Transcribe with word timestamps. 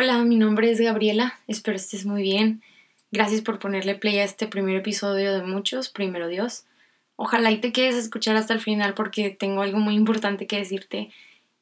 Hola, 0.00 0.22
mi 0.22 0.36
nombre 0.36 0.70
es 0.70 0.80
Gabriela, 0.80 1.40
espero 1.48 1.76
estés 1.76 2.06
muy 2.06 2.22
bien. 2.22 2.62
Gracias 3.10 3.40
por 3.40 3.58
ponerle 3.58 3.96
play 3.96 4.20
a 4.20 4.24
este 4.24 4.46
primer 4.46 4.76
episodio 4.76 5.34
de 5.34 5.42
muchos, 5.42 5.88
primero 5.88 6.28
Dios. 6.28 6.66
Ojalá 7.16 7.50
y 7.50 7.58
te 7.58 7.72
quedes 7.72 7.96
a 7.96 7.98
escuchar 7.98 8.36
hasta 8.36 8.54
el 8.54 8.60
final 8.60 8.94
porque 8.94 9.30
tengo 9.30 9.60
algo 9.60 9.80
muy 9.80 9.96
importante 9.96 10.46
que 10.46 10.58
decirte 10.58 11.10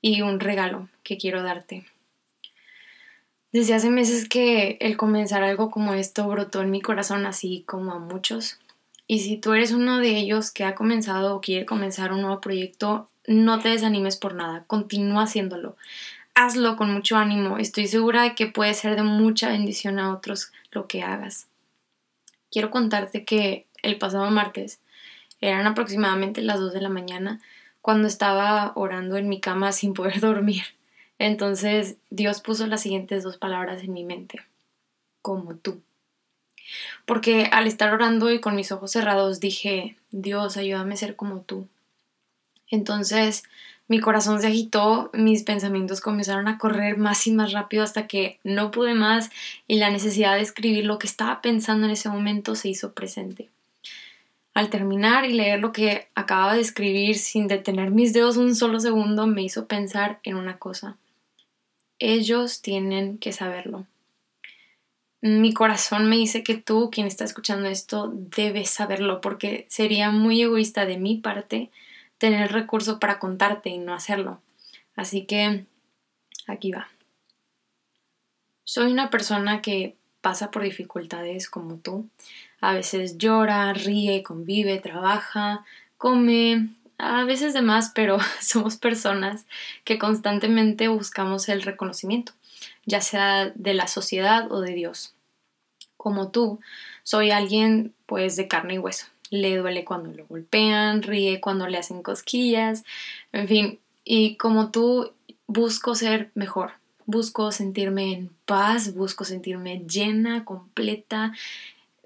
y 0.02 0.20
un 0.20 0.38
regalo 0.38 0.90
que 1.02 1.16
quiero 1.16 1.42
darte. 1.42 1.86
Desde 3.52 3.72
hace 3.72 3.88
meses 3.88 4.28
que 4.28 4.76
el 4.82 4.98
comenzar 4.98 5.42
algo 5.42 5.70
como 5.70 5.94
esto 5.94 6.28
brotó 6.28 6.60
en 6.60 6.70
mi 6.70 6.82
corazón 6.82 7.24
así 7.24 7.64
como 7.66 7.92
a 7.92 7.98
muchos. 7.98 8.58
Y 9.06 9.20
si 9.20 9.38
tú 9.38 9.54
eres 9.54 9.72
uno 9.72 9.96
de 9.96 10.14
ellos 10.18 10.50
que 10.50 10.64
ha 10.64 10.74
comenzado 10.74 11.34
o 11.34 11.40
quiere 11.40 11.64
comenzar 11.64 12.12
un 12.12 12.20
nuevo 12.20 12.42
proyecto, 12.42 13.08
no 13.26 13.60
te 13.60 13.70
desanimes 13.70 14.18
por 14.18 14.34
nada, 14.34 14.64
continúa 14.66 15.22
haciéndolo 15.22 15.78
hazlo 16.36 16.76
con 16.76 16.92
mucho 16.92 17.16
ánimo. 17.16 17.58
Estoy 17.58 17.88
segura 17.88 18.22
de 18.22 18.34
que 18.36 18.46
puede 18.46 18.74
ser 18.74 18.94
de 18.94 19.02
mucha 19.02 19.48
bendición 19.48 19.98
a 19.98 20.12
otros 20.12 20.52
lo 20.70 20.86
que 20.86 21.02
hagas. 21.02 21.48
Quiero 22.52 22.70
contarte 22.70 23.24
que 23.24 23.66
el 23.82 23.98
pasado 23.98 24.30
martes 24.30 24.78
eran 25.40 25.66
aproximadamente 25.66 26.42
las 26.42 26.60
2 26.60 26.74
de 26.74 26.82
la 26.82 26.90
mañana 26.90 27.40
cuando 27.80 28.06
estaba 28.06 28.72
orando 28.76 29.16
en 29.16 29.28
mi 29.28 29.40
cama 29.40 29.72
sin 29.72 29.94
poder 29.94 30.20
dormir. 30.20 30.62
Entonces 31.18 31.96
Dios 32.10 32.42
puso 32.42 32.66
las 32.66 32.82
siguientes 32.82 33.24
dos 33.24 33.38
palabras 33.38 33.82
en 33.82 33.94
mi 33.94 34.04
mente, 34.04 34.42
como 35.22 35.56
tú. 35.56 35.80
Porque 37.06 37.48
al 37.50 37.66
estar 37.66 37.94
orando 37.94 38.30
y 38.30 38.40
con 38.40 38.56
mis 38.56 38.72
ojos 38.72 38.92
cerrados 38.92 39.40
dije, 39.40 39.96
Dios, 40.10 40.58
ayúdame 40.58 40.94
a 40.94 40.98
ser 40.98 41.16
como 41.16 41.40
tú. 41.40 41.66
Entonces 42.70 43.44
mi 43.88 44.00
corazón 44.00 44.40
se 44.40 44.48
agitó, 44.48 45.10
mis 45.12 45.44
pensamientos 45.44 46.00
comenzaron 46.00 46.48
a 46.48 46.58
correr 46.58 46.98
más 46.98 47.26
y 47.28 47.32
más 47.32 47.52
rápido 47.52 47.84
hasta 47.84 48.08
que 48.08 48.40
no 48.42 48.72
pude 48.72 48.94
más 48.94 49.30
y 49.68 49.78
la 49.78 49.90
necesidad 49.90 50.34
de 50.34 50.42
escribir 50.42 50.84
lo 50.84 50.98
que 50.98 51.06
estaba 51.06 51.40
pensando 51.40 51.86
en 51.86 51.92
ese 51.92 52.08
momento 52.08 52.56
se 52.56 52.68
hizo 52.68 52.94
presente. 52.94 53.48
Al 54.54 54.70
terminar 54.70 55.24
y 55.24 55.34
leer 55.34 55.60
lo 55.60 55.70
que 55.70 56.08
acababa 56.14 56.54
de 56.54 56.62
escribir 56.62 57.16
sin 57.16 57.46
detener 57.46 57.90
mis 57.90 58.12
dedos 58.12 58.38
un 58.38 58.56
solo 58.56 58.80
segundo 58.80 59.26
me 59.26 59.42
hizo 59.42 59.66
pensar 59.66 60.18
en 60.24 60.36
una 60.36 60.58
cosa. 60.58 60.96
Ellos 62.00 62.62
tienen 62.62 63.18
que 63.18 63.32
saberlo. 63.32 63.86
Mi 65.20 65.52
corazón 65.52 66.08
me 66.08 66.16
dice 66.16 66.42
que 66.42 66.56
tú, 66.56 66.90
quien 66.90 67.06
está 67.06 67.24
escuchando 67.24 67.68
esto, 67.68 68.12
debes 68.14 68.70
saberlo 68.70 69.20
porque 69.20 69.66
sería 69.68 70.10
muy 70.10 70.42
egoísta 70.42 70.86
de 70.86 70.98
mi 70.98 71.16
parte 71.16 71.70
tener 72.18 72.42
el 72.42 72.48
recurso 72.48 72.98
para 72.98 73.18
contarte 73.18 73.70
y 73.70 73.78
no 73.78 73.94
hacerlo. 73.94 74.40
Así 74.94 75.26
que 75.26 75.66
aquí 76.46 76.72
va. 76.72 76.88
Soy 78.64 78.90
una 78.90 79.10
persona 79.10 79.62
que 79.62 79.96
pasa 80.20 80.50
por 80.50 80.62
dificultades 80.62 81.48
como 81.48 81.76
tú. 81.76 82.08
A 82.60 82.72
veces 82.72 83.18
llora, 83.18 83.72
ríe, 83.74 84.22
convive, 84.22 84.78
trabaja, 84.78 85.64
come, 85.98 86.70
a 86.98 87.24
veces 87.24 87.54
de 87.54 87.62
más, 87.62 87.92
pero 87.94 88.18
somos 88.40 88.76
personas 88.76 89.46
que 89.84 89.98
constantemente 89.98 90.88
buscamos 90.88 91.48
el 91.48 91.62
reconocimiento, 91.62 92.32
ya 92.86 93.00
sea 93.00 93.52
de 93.54 93.74
la 93.74 93.86
sociedad 93.86 94.50
o 94.50 94.60
de 94.60 94.72
Dios. 94.72 95.14
Como 95.96 96.30
tú, 96.30 96.60
soy 97.02 97.30
alguien 97.30 97.94
pues 98.06 98.36
de 98.36 98.48
carne 98.48 98.74
y 98.74 98.78
hueso 98.78 99.06
le 99.30 99.56
duele 99.56 99.84
cuando 99.84 100.12
lo 100.12 100.26
golpean, 100.26 101.02
ríe 101.02 101.40
cuando 101.40 101.66
le 101.66 101.78
hacen 101.78 102.02
cosquillas, 102.02 102.84
en 103.32 103.48
fin, 103.48 103.78
y 104.04 104.36
como 104.36 104.70
tú 104.70 105.12
busco 105.46 105.94
ser 105.94 106.30
mejor, 106.34 106.72
busco 107.06 107.52
sentirme 107.52 108.12
en 108.12 108.30
paz, 108.44 108.94
busco 108.94 109.24
sentirme 109.24 109.84
llena, 109.88 110.44
completa, 110.44 111.32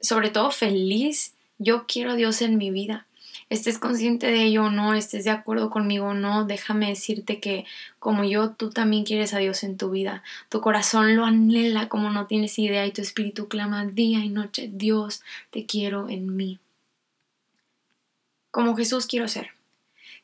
sobre 0.00 0.30
todo 0.30 0.50
feliz. 0.50 1.34
Yo 1.58 1.86
quiero 1.86 2.12
a 2.12 2.14
Dios 2.16 2.40
en 2.42 2.56
mi 2.56 2.70
vida. 2.70 3.06
Estés 3.50 3.78
consciente 3.78 4.28
de 4.28 4.44
ello 4.44 4.64
o 4.64 4.70
no, 4.70 4.94
estés 4.94 5.24
de 5.24 5.30
acuerdo 5.30 5.70
conmigo 5.70 6.06
o 6.06 6.14
no, 6.14 6.44
déjame 6.44 6.88
decirte 6.88 7.40
que 7.40 7.64
como 7.98 8.22
yo, 8.24 8.50
tú 8.50 8.70
también 8.70 9.04
quieres 9.04 9.34
a 9.34 9.38
Dios 9.38 9.64
en 9.64 9.76
tu 9.76 9.90
vida. 9.90 10.22
Tu 10.48 10.60
corazón 10.60 11.16
lo 11.16 11.24
anhela 11.24 11.88
como 11.88 12.10
no 12.10 12.26
tienes 12.26 12.58
idea 12.58 12.86
y 12.86 12.92
tu 12.92 13.02
espíritu 13.02 13.48
clama 13.48 13.84
día 13.86 14.20
y 14.20 14.28
noche, 14.28 14.70
Dios, 14.72 15.22
te 15.50 15.66
quiero 15.66 16.08
en 16.08 16.36
mí. 16.36 16.60
Como 18.50 18.76
Jesús 18.76 19.06
quiero 19.06 19.28
ser, 19.28 19.50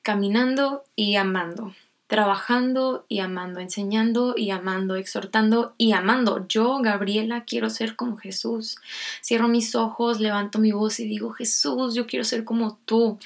caminando 0.03 0.85
y 0.97 1.17
amando, 1.17 1.75
trabajando 2.07 3.05
y 3.09 3.21
amando, 3.21 3.61
enseñando 3.61 4.35
y 4.37 4.51
amando, 4.51 4.97
exhortando 4.97 5.75
y 5.79 5.93
amando. 5.93 6.47
Yo, 6.49 6.79
Gabriela, 6.79 7.45
quiero 7.45 7.71
ser 7.71 7.97
como 7.97 8.17
Jesús. 8.17 8.79
Cierro 9.23 9.49
mis 9.49 9.75
ojos, 9.75 10.21
levanto 10.21 10.59
mi 10.59 10.73
voz 10.73 11.01
y 11.01 11.07
digo, 11.07 11.31
Jesús, 11.31 11.95
yo 11.95 12.07
quiero 12.07 12.25
ser 12.25 12.45
como 12.45 12.79
tú. 12.85 13.19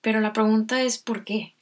Pero 0.00 0.20
la 0.20 0.32
pregunta 0.32 0.82
es, 0.82 0.98
¿por 0.98 1.24
qué? 1.24 1.54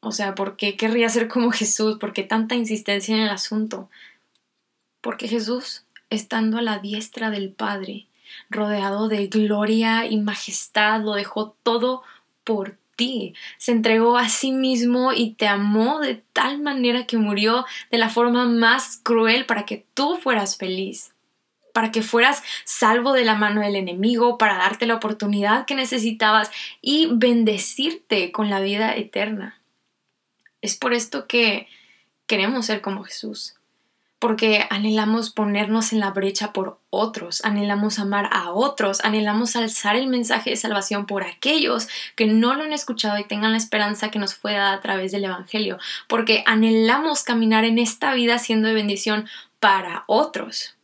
O 0.00 0.12
sea, 0.12 0.34
¿por 0.34 0.56
qué 0.56 0.76
querría 0.76 1.08
ser 1.08 1.28
como 1.28 1.50
Jesús? 1.50 1.98
¿Por 1.98 2.12
qué 2.12 2.22
tanta 2.22 2.54
insistencia 2.54 3.14
en 3.14 3.22
el 3.22 3.30
asunto? 3.30 3.90
Porque 5.00 5.28
Jesús, 5.28 5.84
estando 6.08 6.58
a 6.58 6.62
la 6.62 6.78
diestra 6.78 7.30
del 7.30 7.50
Padre, 7.50 8.06
rodeado 8.50 9.08
de 9.08 9.26
gloria 9.28 10.06
y 10.06 10.18
majestad, 10.18 11.00
lo 11.02 11.14
dejó 11.14 11.56
todo 11.62 12.02
por 12.44 12.76
ti. 12.96 13.34
Se 13.58 13.72
entregó 13.72 14.16
a 14.16 14.28
sí 14.28 14.52
mismo 14.52 15.12
y 15.12 15.32
te 15.34 15.46
amó 15.46 16.00
de 16.00 16.22
tal 16.32 16.60
manera 16.60 17.06
que 17.06 17.16
murió 17.16 17.64
de 17.90 17.98
la 17.98 18.08
forma 18.08 18.46
más 18.46 19.00
cruel 19.02 19.46
para 19.46 19.64
que 19.64 19.86
tú 19.94 20.16
fueras 20.16 20.56
feliz 20.56 21.12
para 21.72 21.92
que 21.92 22.02
fueras 22.02 22.42
salvo 22.64 23.12
de 23.12 23.24
la 23.24 23.36
mano 23.36 23.60
del 23.60 23.76
enemigo, 23.76 24.38
para 24.38 24.56
darte 24.56 24.86
la 24.86 24.96
oportunidad 24.96 25.66
que 25.66 25.76
necesitabas 25.76 26.50
y 26.82 27.08
bendecirte 27.12 28.32
con 28.32 28.50
la 28.50 28.60
vida 28.60 28.96
eterna. 28.96 29.60
Es 30.62 30.76
por 30.76 30.92
esto 30.92 31.28
que 31.28 31.68
queremos 32.26 32.66
ser 32.66 32.80
como 32.80 33.04
Jesús 33.04 33.59
porque 34.20 34.66
anhelamos 34.68 35.30
ponernos 35.30 35.92
en 35.92 35.98
la 35.98 36.10
brecha 36.10 36.52
por 36.52 36.78
otros, 36.90 37.42
anhelamos 37.42 37.98
amar 37.98 38.28
a 38.30 38.50
otros, 38.50 39.00
anhelamos 39.02 39.56
alzar 39.56 39.96
el 39.96 40.06
mensaje 40.06 40.50
de 40.50 40.56
salvación 40.56 41.06
por 41.06 41.24
aquellos 41.24 41.88
que 42.16 42.26
no 42.26 42.54
lo 42.54 42.62
han 42.62 42.74
escuchado 42.74 43.18
y 43.18 43.24
tengan 43.24 43.52
la 43.52 43.58
esperanza 43.58 44.10
que 44.10 44.18
nos 44.18 44.34
fue 44.34 44.52
dada 44.52 44.74
a 44.74 44.80
través 44.80 45.10
del 45.10 45.24
Evangelio, 45.24 45.78
porque 46.06 46.44
anhelamos 46.46 47.24
caminar 47.24 47.64
en 47.64 47.78
esta 47.78 48.12
vida 48.12 48.38
siendo 48.38 48.68
de 48.68 48.74
bendición 48.74 49.26
para 49.58 50.04
otros. 50.06 50.76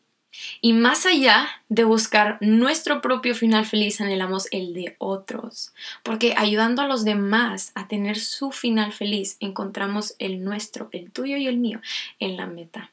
Y 0.60 0.72
más 0.72 1.06
allá 1.06 1.48
de 1.68 1.84
buscar 1.84 2.38
nuestro 2.40 3.00
propio 3.02 3.34
final 3.34 3.66
feliz, 3.66 4.00
anhelamos 4.00 4.48
el 4.50 4.72
de 4.72 4.96
otros, 4.98 5.74
porque 6.02 6.34
ayudando 6.36 6.82
a 6.82 6.86
los 6.86 7.04
demás 7.04 7.72
a 7.74 7.86
tener 7.86 8.18
su 8.18 8.50
final 8.50 8.92
feliz, 8.92 9.36
encontramos 9.40 10.14
el 10.18 10.42
nuestro, 10.42 10.88
el 10.92 11.10
tuyo 11.10 11.36
y 11.36 11.46
el 11.46 11.58
mío, 11.58 11.80
en 12.18 12.36
la 12.36 12.46
meta 12.46 12.90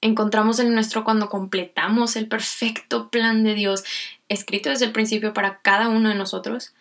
encontramos 0.00 0.58
el 0.58 0.74
nuestro 0.74 1.04
cuando 1.04 1.28
completamos 1.28 2.16
el 2.16 2.28
perfecto 2.28 3.08
plan 3.08 3.42
de 3.44 3.54
Dios 3.54 3.84
escrito 4.28 4.70
desde 4.70 4.86
el 4.86 4.92
principio 4.92 5.32
para 5.32 5.60
cada 5.60 5.88
uno 5.88 6.08
de 6.08 6.14
nosotros 6.14 6.74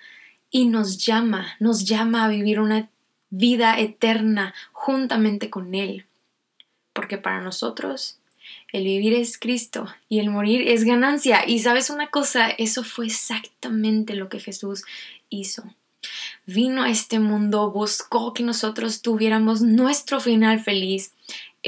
y 0.52 0.66
nos 0.66 0.98
llama, 1.06 1.56
nos 1.60 1.86
llama 1.86 2.26
a 2.26 2.30
vivir 2.30 2.60
una 2.60 2.90
vida 3.30 3.80
eterna 3.80 4.54
juntamente 4.72 5.50
con 5.50 5.76
Él. 5.76 6.06
Porque 6.94 7.18
para 7.18 7.42
nosotros 7.42 8.20
el 8.72 8.84
vivir 8.84 9.14
es 9.14 9.38
Cristo 9.38 9.88
y 10.10 10.20
el 10.20 10.30
morir 10.30 10.68
es 10.68 10.84
ganancia. 10.84 11.48
Y 11.48 11.60
sabes 11.60 11.90
una 11.90 12.08
cosa, 12.08 12.50
eso 12.50 12.84
fue 12.84 13.08
exactamente 13.08 14.16
lo 14.16 14.30
que 14.30 14.40
Jesús 14.40 14.84
hizo. 15.30 15.64
Vino 16.46 16.84
a 16.84 16.90
este 16.90 17.20
mundo, 17.20 17.72
buscó 17.72 18.34
que 18.34 18.44
nosotros 18.44 19.02
tuviéramos 19.02 19.62
nuestro 19.62 20.20
final 20.20 20.60
feliz 20.60 21.12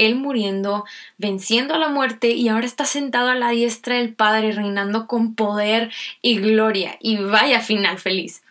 él 0.06 0.16
muriendo, 0.16 0.84
venciendo 1.18 1.74
a 1.74 1.78
la 1.78 1.88
muerte 1.88 2.30
y 2.30 2.48
ahora 2.48 2.64
está 2.64 2.86
sentado 2.86 3.28
a 3.28 3.34
la 3.34 3.50
diestra 3.50 3.96
del 3.96 4.14
Padre, 4.14 4.52
reinando 4.52 5.06
con 5.06 5.34
poder 5.34 5.92
y 6.22 6.38
gloria. 6.40 6.96
Y 7.00 7.18
vaya 7.18 7.60
final 7.60 7.98
feliz. 7.98 8.42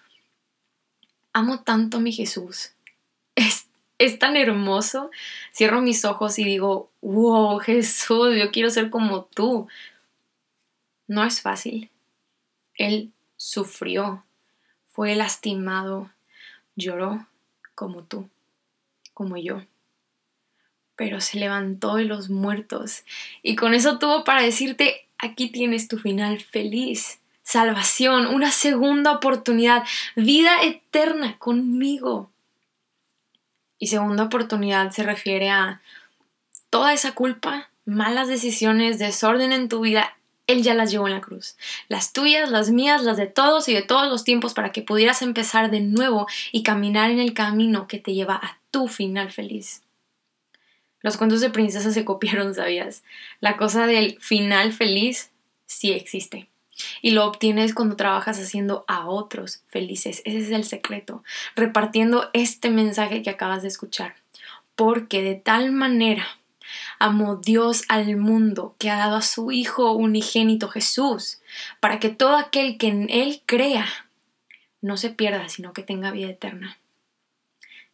Amo 1.33 1.61
tanto 1.61 1.97
a 1.97 1.99
mi 2.01 2.11
Jesús. 2.11 2.73
Es, 3.35 3.67
es 3.97 4.19
tan 4.19 4.37
hermoso. 4.37 5.09
Cierro 5.51 5.81
mis 5.81 6.05
ojos 6.05 6.37
y 6.37 6.43
digo, 6.43 6.91
wow, 7.01 7.57
Jesús, 7.59 8.37
yo 8.37 8.51
quiero 8.51 8.69
ser 8.69 8.91
como 8.91 9.23
tú. 9.23 9.67
No 11.07 11.23
es 11.23 11.41
fácil. 11.41 11.89
Él 12.75 13.11
sufrió, 13.37 14.23
fue 14.87 15.15
lastimado, 15.15 16.11
lloró 16.75 17.25
como 17.73 18.03
tú, 18.03 18.29
como 19.13 19.35
yo 19.37 19.63
pero 20.99 21.21
se 21.21 21.39
levantó 21.39 21.95
de 21.95 22.03
los 22.03 22.29
muertos. 22.29 23.05
Y 23.41 23.55
con 23.55 23.73
eso 23.73 23.99
tuvo 23.99 24.25
para 24.25 24.41
decirte, 24.41 25.07
aquí 25.17 25.47
tienes 25.47 25.87
tu 25.87 25.97
final 25.97 26.41
feliz, 26.41 27.21
salvación, 27.41 28.27
una 28.27 28.51
segunda 28.51 29.13
oportunidad, 29.13 29.85
vida 30.17 30.61
eterna 30.61 31.37
conmigo. 31.37 32.29
Y 33.77 33.87
segunda 33.87 34.25
oportunidad 34.25 34.91
se 34.91 35.03
refiere 35.03 35.49
a 35.49 35.81
toda 36.69 36.91
esa 36.91 37.13
culpa, 37.13 37.69
malas 37.85 38.27
decisiones, 38.27 38.99
desorden 38.99 39.53
en 39.53 39.69
tu 39.69 39.79
vida, 39.79 40.17
Él 40.47 40.63
ya 40.63 40.73
las 40.73 40.91
llevó 40.91 41.07
en 41.07 41.13
la 41.13 41.21
cruz. 41.21 41.55
Las 41.87 42.11
tuyas, 42.11 42.51
las 42.51 42.71
mías, 42.71 43.03
las 43.03 43.15
de 43.15 43.27
todos 43.27 43.69
y 43.69 43.73
de 43.73 43.83
todos 43.83 44.09
los 44.09 44.25
tiempos 44.25 44.53
para 44.53 44.73
que 44.73 44.81
pudieras 44.81 45.21
empezar 45.21 45.71
de 45.71 45.79
nuevo 45.79 46.27
y 46.51 46.63
caminar 46.63 47.09
en 47.09 47.19
el 47.19 47.33
camino 47.33 47.87
que 47.87 47.99
te 47.99 48.13
lleva 48.13 48.35
a 48.35 48.59
tu 48.69 48.89
final 48.89 49.31
feliz. 49.31 49.81
Los 51.01 51.17
cuentos 51.17 51.41
de 51.41 51.49
princesa 51.49 51.91
se 51.91 52.05
copiaron, 52.05 52.53
¿sabías? 52.53 53.03
La 53.39 53.57
cosa 53.57 53.87
del 53.87 54.19
final 54.19 54.73
feliz 54.73 55.31
sí 55.65 55.91
existe. 55.91 56.49
Y 57.01 57.11
lo 57.11 57.25
obtienes 57.25 57.73
cuando 57.73 57.95
trabajas 57.95 58.39
haciendo 58.39 58.85
a 58.87 59.07
otros 59.07 59.63
felices. 59.67 60.21
Ese 60.25 60.39
es 60.39 60.51
el 60.51 60.63
secreto. 60.63 61.23
Repartiendo 61.55 62.29
este 62.33 62.69
mensaje 62.69 63.21
que 63.21 63.29
acabas 63.29 63.61
de 63.61 63.67
escuchar. 63.67 64.15
Porque 64.75 65.21
de 65.21 65.35
tal 65.35 65.71
manera 65.71 66.25
amó 66.99 67.35
Dios 67.35 67.83
al 67.87 68.15
mundo 68.17 68.75
que 68.77 68.89
ha 68.89 68.97
dado 68.97 69.17
a 69.17 69.21
su 69.21 69.51
Hijo 69.51 69.91
unigénito 69.93 70.69
Jesús, 70.69 71.41
para 71.79 71.99
que 71.99 72.09
todo 72.09 72.35
aquel 72.37 72.77
que 72.77 72.87
en 72.87 73.09
Él 73.09 73.41
crea 73.45 73.87
no 74.81 74.97
se 74.97 75.09
pierda, 75.09 75.49
sino 75.49 75.73
que 75.73 75.83
tenga 75.83 76.11
vida 76.11 76.29
eterna. 76.29 76.77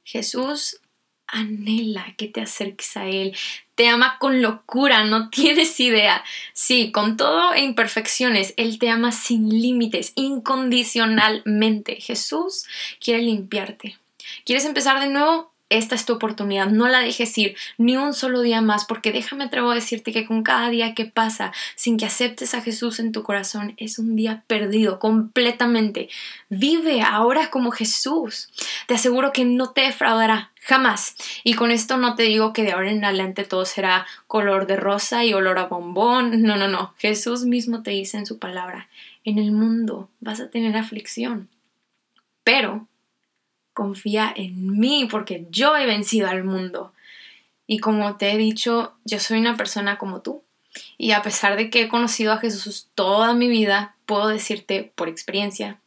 Jesús 0.03 0.81
anhela 1.27 2.13
que 2.17 2.27
te 2.27 2.41
acerques 2.41 2.95
a 2.97 3.07
Él. 3.07 3.35
Te 3.75 3.87
ama 3.87 4.17
con 4.19 4.41
locura, 4.41 5.03
no 5.03 5.29
tienes 5.31 5.79
idea. 5.79 6.23
Sí, 6.53 6.91
con 6.91 7.17
todo 7.17 7.53
e 7.53 7.61
imperfecciones, 7.61 8.53
Él 8.57 8.79
te 8.79 8.89
ama 8.89 9.11
sin 9.11 9.49
límites, 9.49 10.13
incondicionalmente. 10.15 11.95
Jesús 12.01 12.65
quiere 12.99 13.21
limpiarte. 13.21 13.97
¿Quieres 14.45 14.65
empezar 14.65 14.99
de 14.99 15.09
nuevo? 15.09 15.54
Esta 15.69 15.95
es 15.95 16.05
tu 16.05 16.13
oportunidad, 16.13 16.67
no 16.67 16.87
la 16.87 16.99
dejes 16.99 17.35
ir 17.37 17.55
ni 17.77 17.97
un 17.97 18.13
solo 18.13 18.41
día 18.41 18.61
más, 18.61 18.85
porque 18.85 19.11
déjame 19.11 19.45
atrevo 19.45 19.71
a 19.71 19.75
decirte 19.75 20.11
que 20.11 20.25
con 20.25 20.43
cada 20.43 20.69
día 20.69 20.93
que 20.93 21.05
pasa 21.05 21.51
sin 21.75 21.97
que 21.97 22.05
aceptes 22.05 22.53
a 22.53 22.61
Jesús 22.61 22.99
en 22.99 23.11
tu 23.11 23.23
corazón 23.23 23.73
es 23.77 23.97
un 23.97 24.15
día 24.15 24.43
perdido 24.47 24.99
completamente. 24.99 26.09
Vive 26.49 27.01
ahora 27.01 27.49
como 27.49 27.71
Jesús. 27.71 28.49
Te 28.87 28.93
aseguro 28.93 29.33
que 29.33 29.43
no 29.43 29.71
te 29.71 29.81
defraudará 29.81 30.51
jamás. 30.61 31.15
Y 31.43 31.53
con 31.55 31.71
esto 31.71 31.97
no 31.97 32.15
te 32.15 32.23
digo 32.23 32.53
que 32.53 32.63
de 32.63 32.73
ahora 32.73 32.91
en 32.91 33.03
adelante 33.03 33.43
todo 33.43 33.65
será 33.65 34.05
color 34.27 34.67
de 34.67 34.75
rosa 34.75 35.25
y 35.25 35.33
olor 35.33 35.57
a 35.57 35.65
bombón. 35.65 36.43
No, 36.43 36.57
no, 36.57 36.67
no. 36.67 36.93
Jesús 36.97 37.45
mismo 37.45 37.81
te 37.81 37.91
dice 37.91 38.17
en 38.17 38.25
su 38.25 38.37
palabra, 38.37 38.87
en 39.23 39.39
el 39.39 39.51
mundo 39.51 40.09
vas 40.19 40.39
a 40.39 40.49
tener 40.49 40.77
aflicción. 40.77 41.49
Pero 42.43 42.87
confía 43.75 44.33
en 44.35 44.79
mí 44.79 45.07
porque 45.11 45.45
yo 45.51 45.77
he 45.77 45.85
vencido 45.85 46.27
al 46.27 46.43
mundo. 46.43 46.93
Y 47.67 47.77
como 47.79 48.15
te 48.15 48.31
he 48.31 48.37
dicho, 48.37 48.95
yo 49.03 49.19
soy 49.19 49.39
una 49.39 49.57
persona 49.57 49.99
como 49.99 50.21
tú. 50.21 50.41
Y 50.97 51.11
a 51.11 51.21
pesar 51.21 51.57
de 51.57 51.69
que 51.69 51.83
he 51.83 51.87
conocido 51.87 52.31
a 52.33 52.37
Jesús 52.37 52.87
toda 52.95 53.33
mi 53.33 53.47
vida, 53.47 53.95
puedo 54.07 54.29
decirte 54.29 54.91
por 54.95 55.09
experiencia 55.09 55.79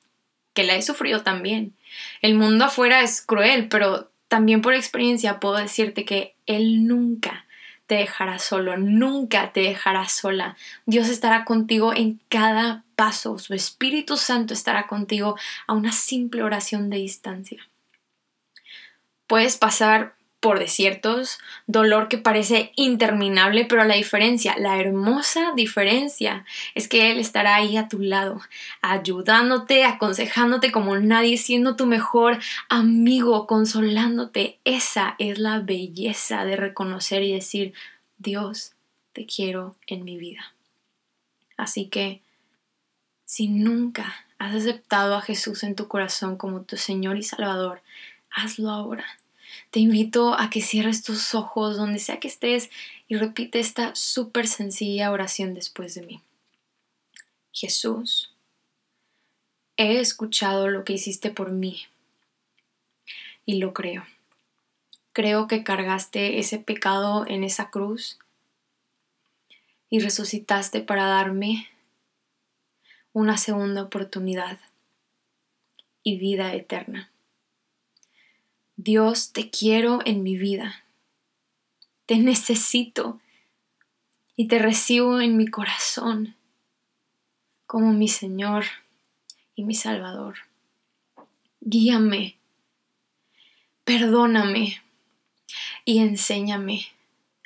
que 0.53 0.65
la 0.65 0.77
he 0.77 0.83
sufrido 0.83 1.23
también. 1.23 1.73
El 2.21 2.35
mundo 2.35 2.67
afuera 2.67 3.03
es 3.03 3.23
cruel, 3.23 3.69
pero 3.69 4.11
también 4.29 4.61
por 4.61 4.75
experiencia 4.75 5.41
puedo 5.41 5.57
decirte 5.57 6.05
que 6.05 6.35
Él 6.47 6.87
nunca 6.87 7.47
te 7.87 7.95
dejará 7.95 8.39
solo, 8.39 8.77
nunca 8.77 9.53
te 9.53 9.61
dejará 9.61 10.09
sola. 10.09 10.57
Dios 10.85 11.09
estará 11.09 11.47
contigo 11.47 11.95
en 11.95 12.21
cada 12.29 12.85
paso, 12.97 13.39
su 13.39 13.55
Espíritu 13.55 14.19
Santo 14.19 14.53
estará 14.53 14.87
contigo 14.87 15.39
a 15.67 15.73
una 15.73 15.93
simple 15.93 16.43
oración 16.43 16.91
de 16.91 16.99
distancia. 16.99 17.67
Puedes 19.29 19.57
pasar 19.57 20.19
por 20.41 20.61
desiertos, 20.61 21.39
dolor 21.67 22.09
que 22.09 22.17
parece 22.17 22.73
interminable, 22.77 23.65
pero 23.65 23.85
la 23.85 23.97
diferencia, 23.97 24.57
la 24.59 24.79
hermosa 24.79 25.53
diferencia, 25.57 26.45
es 26.75 26.89
que 26.89 27.11
Él 27.11 27.19
estará 27.19 27.57
ahí 27.57 27.77
a 27.77 27.89
tu 27.89 27.99
lado, 27.99 28.41
ayudándote, 28.81 29.85
aconsejándote 29.85 30.71
como 30.71 30.97
nadie, 30.97 31.37
siendo 31.39 31.75
tu 31.75 31.87
mejor 31.87 32.39
amigo, 32.69 33.47
consolándote. 33.47 34.59
Esa 34.65 35.17
es 35.19 35.39
la 35.39 35.59
belleza 35.59 36.45
de 36.45 36.57
reconocer 36.57 37.23
y 37.23 37.33
decir, 37.33 37.75
Dios, 38.19 38.75
te 39.13 39.27
quiero 39.27 39.75
en 39.89 40.05
mi 40.05 40.17
vida. 40.17 40.55
Así 41.57 41.87
que, 41.87 42.23
si 43.25 43.49
nunca 43.49 44.25
has 44.39 44.55
aceptado 44.55 45.17
a 45.17 45.21
Jesús 45.21 45.65
en 45.65 45.75
tu 45.75 45.89
corazón 45.89 46.37
como 46.37 46.63
tu 46.63 46.77
Señor 46.77 47.17
y 47.17 47.25
Salvador, 47.25 47.83
hazlo 48.31 48.71
ahora. 48.71 49.05
Te 49.71 49.81
invito 49.81 50.35
a 50.35 50.51
que 50.51 50.61
cierres 50.61 51.03
tus 51.03 51.35
ojos 51.35 51.77
donde 51.77 51.99
sea 51.99 52.21
que 52.21 52.29
estés 52.29 52.71
y 53.07 53.17
repite 53.17 53.61
esta 53.61 53.95
súper 53.95 54.47
sencilla 54.47 55.11
oración 55.11 55.55
después 55.55 55.95
de 55.95 56.03
mí. 56.03 56.23
Jesús, 57.53 58.33
he 59.77 60.01
escuchado 60.01 60.69
lo 60.69 60.85
que 60.85 60.95
hiciste 60.95 61.31
por 61.31 61.51
mí 61.51 61.87
y 63.45 63.59
lo 63.59 63.73
creo. 63.73 64.07
Creo 65.13 65.49
que 65.49 65.65
cargaste 65.65 66.39
ese 66.39 66.59
pecado 66.59 67.25
en 67.27 67.43
esa 67.43 67.71
cruz 67.71 68.19
y 69.91 70.01
resucitaste 70.01 70.81
para 70.81 71.07
darme 71.07 71.69
una 73.13 73.37
segunda 73.39 73.83
oportunidad 73.83 74.61
y 76.03 76.19
vida 76.19 76.55
eterna. 76.55 77.11
Dios, 78.81 79.33
te 79.33 79.51
quiero 79.51 79.99
en 80.05 80.23
mi 80.23 80.37
vida. 80.37 80.85
Te 82.07 82.17
necesito 82.17 83.21
y 84.37 84.47
te 84.47 84.61
recibo 84.61 85.21
en 85.21 85.37
mi 85.37 85.49
corazón 85.49 86.37
como 87.67 87.93
mi 87.93 88.07
Señor 88.07 88.67
y 89.57 89.65
mi 89.65 89.75
Salvador. 89.75 90.37
Guíame, 91.61 92.39
perdóname 93.83 94.81
y 95.85 95.99
enséñame 95.99 96.87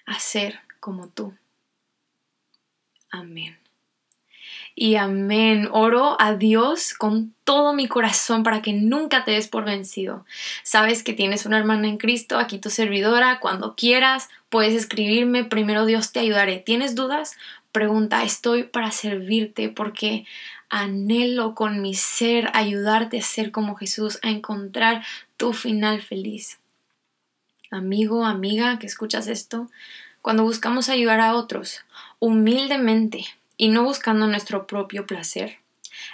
a 0.04 0.18
ser 0.18 0.60
como 0.80 1.08
tú. 1.08 1.34
Amén 3.10 3.61
y 4.74 4.96
amén. 4.96 5.68
Oro 5.70 6.16
a 6.20 6.34
Dios 6.34 6.94
con 6.94 7.34
todo 7.44 7.72
mi 7.74 7.88
corazón 7.88 8.42
para 8.42 8.62
que 8.62 8.72
nunca 8.72 9.24
te 9.24 9.32
des 9.32 9.48
por 9.48 9.64
vencido. 9.64 10.24
Sabes 10.62 11.02
que 11.02 11.12
tienes 11.12 11.46
una 11.46 11.58
hermana 11.58 11.88
en 11.88 11.98
Cristo, 11.98 12.38
aquí 12.38 12.58
tu 12.58 12.70
servidora, 12.70 13.40
cuando 13.40 13.74
quieras 13.74 14.28
puedes 14.48 14.74
escribirme, 14.74 15.44
primero 15.44 15.86
Dios 15.86 16.12
te 16.12 16.20
ayudaré. 16.20 16.58
¿Tienes 16.58 16.94
dudas? 16.94 17.36
Pregunta, 17.72 18.22
estoy 18.22 18.64
para 18.64 18.90
servirte 18.90 19.70
porque 19.70 20.26
anhelo 20.68 21.54
con 21.54 21.80
mi 21.80 21.94
ser 21.94 22.50
ayudarte 22.54 23.18
a 23.18 23.22
ser 23.22 23.50
como 23.50 23.76
Jesús, 23.76 24.18
a 24.22 24.30
encontrar 24.30 25.04
tu 25.36 25.52
final 25.52 26.02
feliz. 26.02 26.58
Amigo, 27.70 28.26
amiga, 28.26 28.78
que 28.78 28.86
escuchas 28.86 29.26
esto, 29.26 29.70
cuando 30.20 30.44
buscamos 30.44 30.90
ayudar 30.90 31.20
a 31.20 31.34
otros, 31.34 31.80
humildemente, 32.18 33.24
y 33.62 33.68
no 33.68 33.84
buscando 33.84 34.26
nuestro 34.26 34.66
propio 34.66 35.06
placer. 35.06 35.58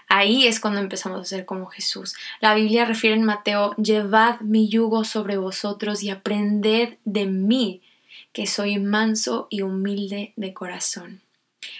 Ahí 0.06 0.46
es 0.46 0.60
cuando 0.60 0.80
empezamos 0.80 1.18
a 1.18 1.24
ser 1.24 1.46
como 1.46 1.64
Jesús. 1.64 2.14
La 2.40 2.54
Biblia 2.54 2.84
refiere 2.84 3.16
en 3.16 3.24
Mateo, 3.24 3.74
llevad 3.76 4.38
mi 4.40 4.68
yugo 4.68 5.02
sobre 5.04 5.38
vosotros 5.38 6.02
y 6.02 6.10
aprended 6.10 6.98
de 7.06 7.24
mí, 7.24 7.80
que 8.34 8.46
soy 8.46 8.78
manso 8.78 9.46
y 9.48 9.62
humilde 9.62 10.34
de 10.36 10.52
corazón. 10.52 11.22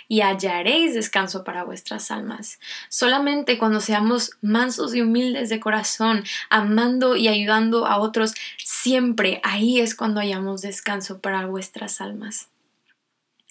Y 0.09 0.23
hallaréis 0.23 0.95
descanso 0.95 1.45
para 1.45 1.65
vuestras 1.65 2.11
almas. 2.11 2.59
Solamente 2.89 3.59
cuando 3.59 3.83
seamos 3.83 4.39
mansos 4.41 4.95
y 4.95 5.03
humildes 5.03 5.51
de 5.51 5.61
corazón, 5.61 6.25
amando 6.49 7.15
y 7.15 7.29
ayudando 7.29 7.85
a 7.85 7.99
otros, 7.99 8.33
siempre 8.57 9.43
ahí 9.45 9.81
es 9.81 9.95
cuando 9.95 10.21
hallamos 10.21 10.63
descanso 10.63 11.21
para 11.21 11.45
vuestras 11.45 12.01
almas. 12.01 12.49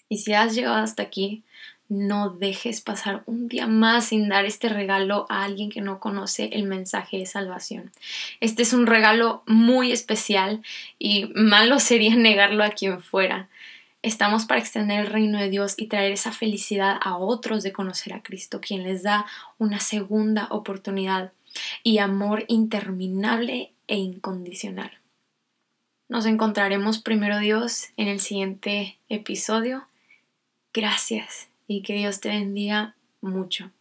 Y 0.09 0.17
si 0.17 0.33
has 0.33 0.55
llegado 0.55 0.75
hasta 0.75 1.03
aquí, 1.03 1.43
no 1.89 2.29
dejes 2.29 2.81
pasar 2.81 3.23
un 3.27 3.47
día 3.47 3.65
más 3.65 4.07
sin 4.07 4.27
dar 4.27 4.45
este 4.45 4.67
regalo 4.67 5.25
a 5.29 5.43
alguien 5.43 5.69
que 5.69 5.81
no 5.81 5.99
conoce 5.99 6.49
el 6.53 6.63
mensaje 6.63 7.17
de 7.17 7.25
salvación. 7.25 7.91
Este 8.41 8.63
es 8.63 8.73
un 8.73 8.87
regalo 8.87 9.43
muy 9.45 9.91
especial 9.91 10.61
y 10.99 11.31
malo 11.35 11.79
sería 11.79 12.15
negarlo 12.15 12.63
a 12.63 12.71
quien 12.71 13.01
fuera. 13.01 13.47
Estamos 14.03 14.45
para 14.45 14.59
extender 14.59 14.99
el 14.99 15.07
reino 15.07 15.39
de 15.39 15.49
Dios 15.49 15.73
y 15.77 15.87
traer 15.87 16.11
esa 16.11 16.31
felicidad 16.31 16.97
a 17.01 17.17
otros 17.17 17.63
de 17.63 17.73
conocer 17.73 18.13
a 18.13 18.21
Cristo, 18.21 18.61
quien 18.61 18.83
les 18.83 19.03
da 19.03 19.25
una 19.57 19.79
segunda 19.79 20.47
oportunidad 20.51 21.31
y 21.83 21.97
amor 21.97 22.45
interminable 22.47 23.71
e 23.87 23.97
incondicional. 23.97 24.91
Nos 26.09 26.25
encontraremos 26.25 26.99
primero 26.99 27.39
Dios 27.39 27.87
en 27.97 28.07
el 28.07 28.19
siguiente 28.19 28.97
episodio. 29.09 29.87
Gracias 30.77 31.49
y 31.67 31.81
que 31.81 31.93
Dios 31.93 32.19
te 32.19 32.29
bendiga 32.29 32.95
mucho. 33.19 33.71